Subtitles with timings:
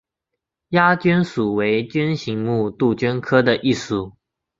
[0.69, 4.13] 鸦鹃属为鹃形目杜鹃科的一属。